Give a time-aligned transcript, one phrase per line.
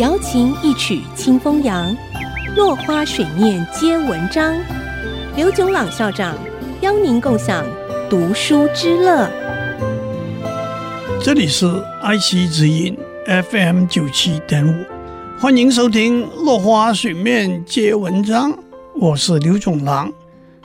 [0.00, 1.94] 瑶琴一曲清风扬，
[2.56, 4.56] 落花水面皆文章。
[5.36, 6.38] 刘炯朗校长
[6.80, 7.66] 邀您共享
[8.08, 9.30] 读书之乐。
[11.22, 11.66] 这里是
[12.00, 12.96] IC 之音
[13.26, 14.72] FM 九七点五，
[15.38, 18.50] 欢迎收听《落花水面皆文章》，
[18.98, 20.10] 我是刘炯朗。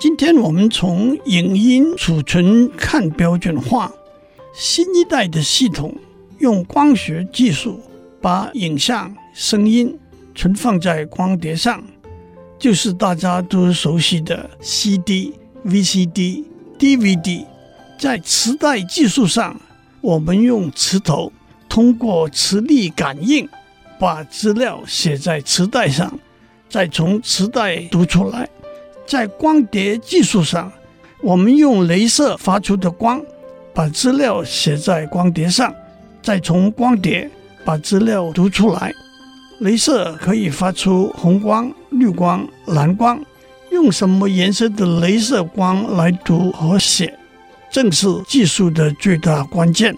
[0.00, 3.92] 今天我们从影音储存看标准化，
[4.54, 5.94] 新一代的系统
[6.38, 7.78] 用光学技术
[8.20, 9.98] 把影像、声音
[10.34, 11.82] 存放在光碟上。
[12.58, 15.32] 就是大家都熟悉的 CD、
[15.64, 16.42] VCD、
[16.76, 17.46] DVD，
[17.96, 19.60] 在磁带技术上，
[20.00, 21.32] 我们用磁头
[21.68, 23.48] 通过磁力感应，
[24.00, 26.18] 把资料写在磁带上，
[26.68, 28.48] 再从磁带读出来。
[29.06, 30.72] 在光碟技术上，
[31.22, 33.22] 我们用镭射发出的光，
[33.72, 35.72] 把资料写在光碟上，
[36.20, 37.30] 再从光碟
[37.68, 38.94] 把资料读出来。
[39.60, 43.22] 镭射可以发出红光、绿光、蓝光。
[43.70, 47.18] 用什么颜色的镭射光来读和写，
[47.70, 49.94] 正是技术的最大关键。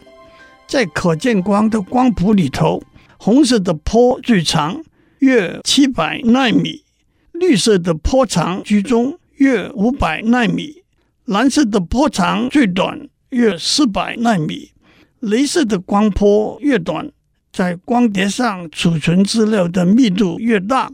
[0.67, 2.83] 在可见光的光谱里头，
[3.17, 4.83] 红色的波最长，
[5.21, 6.83] 约七百纳米；
[7.31, 10.83] 绿色的波长居中，约五百纳米；
[11.25, 14.73] 蓝色的波长最短，约四百纳米。
[15.21, 17.13] 镭射的光波越短。
[17.53, 20.91] 在光碟上储存资料的密度越大，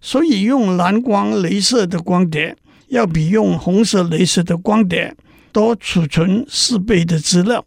[0.00, 2.56] 所以用蓝光镭射的光碟
[2.88, 5.14] 要比用红色镭射的光碟
[5.52, 7.64] 多储存四倍的资料。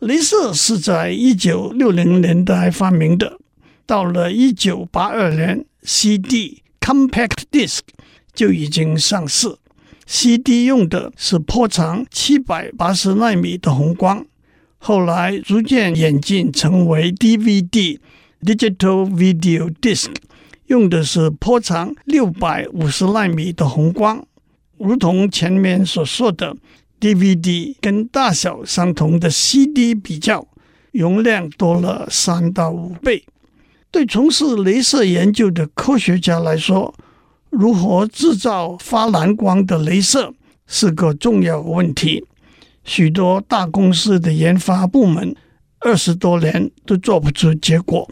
[0.00, 3.38] 镭射是在一九六零年代发明的，
[3.86, 7.80] 到了一九八二年，CD Compact Disc
[8.34, 9.56] 就已经上市。
[10.06, 14.24] CD 用的是波长七百八十纳米的红光。
[14.82, 20.08] 后来逐渐演进成为 DVD（Digital Video Disc），
[20.68, 24.24] 用的是波长六百五十纳米的红光。
[24.78, 26.56] 如同前面所说的
[26.98, 30.48] ，DVD 跟大小相同的 CD 比较，
[30.92, 33.22] 容量多了三到五倍。
[33.90, 36.94] 对从事镭射研究的科学家来说，
[37.50, 40.32] 如何制造发蓝光的镭射
[40.66, 42.24] 是个重要问题。
[42.84, 45.34] 许多大公司的研发部门
[45.80, 48.10] 二十多年都做不出结果，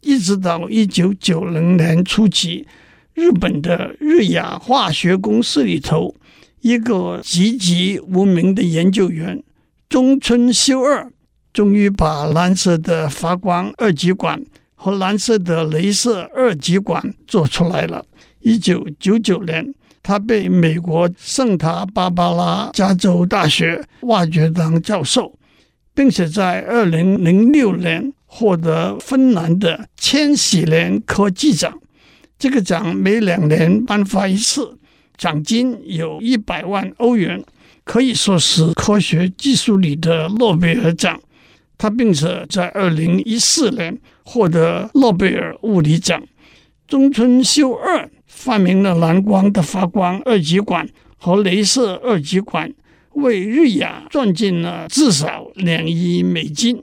[0.00, 2.66] 一直到一九九零年初期，
[3.14, 6.14] 日本的日亚化学公司里头，
[6.60, 9.42] 一个籍籍无名的研究员
[9.88, 11.10] 中村修二，
[11.52, 14.44] 终于把蓝色的发光二极管
[14.74, 18.04] 和蓝色的镭射二极管做出来了。
[18.40, 19.74] 一九九九年。
[20.08, 25.38] 他被美国圣塔芭芭拉加州大学挖掘当教授，
[25.94, 31.78] 并且在二零零六年获得芬兰的千禧年科技奖。
[32.38, 34.78] 这个奖每两年颁发一次，
[35.18, 37.44] 奖金有一百万欧元，
[37.84, 41.20] 可以说是科学技术里的诺贝尔奖。
[41.76, 46.22] 他并且在二零一四年获得诺贝尔物理奖。
[46.86, 48.08] 中村修二。
[48.38, 52.72] 发明了蓝光的发光二极管和镭射二极管，
[53.14, 56.80] 为日亚赚进了至少两亿美金。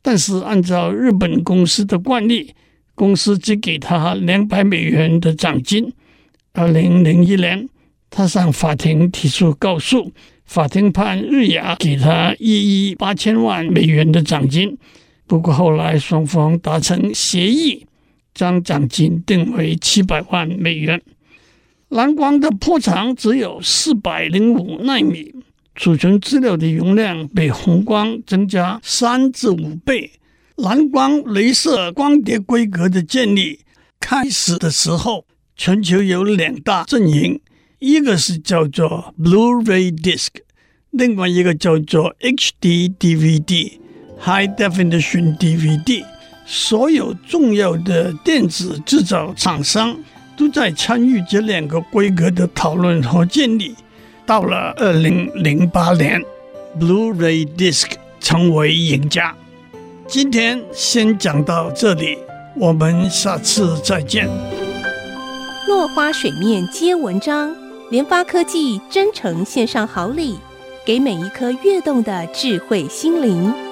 [0.00, 2.54] 但是按照日本公司的惯例，
[2.94, 5.92] 公司只给他两百美元的奖金。
[6.52, 7.68] 二零零一年，
[8.08, 10.12] 他向法庭提出告诉，
[10.44, 14.78] 法庭判日亚给他一亿八千万美元的奖金。
[15.26, 17.84] 不过后来双方达成协议。
[18.34, 21.02] 将奖金定为七百万美元。
[21.88, 25.34] 蓝光的波长只有四百零五纳米，
[25.74, 30.12] 储存资料的容量比红光增加三至五倍。
[30.56, 33.60] 蓝光镭射光碟规格的建立
[34.00, 35.26] 开始的时候，
[35.56, 37.40] 全球有两大阵营，
[37.78, 40.28] 一个是叫做 Blu-ray Disc，
[40.90, 46.11] 另外一个叫做 HD DVD（High Definition DVD）。
[46.44, 49.96] 所有重要的电子制造厂商
[50.36, 53.74] 都在参与这两个规格的讨论和建立。
[54.24, 56.22] 到了二零零八年
[56.78, 57.90] ，Blu-ray Disc
[58.20, 59.34] 成为赢家。
[60.06, 62.18] 今天先讲到这里，
[62.56, 64.28] 我们下次再见。
[65.66, 67.54] 落花水面皆文章，
[67.90, 70.38] 联发科技真诚献上好礼，
[70.84, 73.71] 给每一颗跃动的智慧心灵。